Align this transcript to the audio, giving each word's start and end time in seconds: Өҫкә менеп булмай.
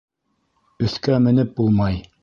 Өҫкә 0.87 1.21
менеп 1.27 1.57
булмай. 1.61 2.05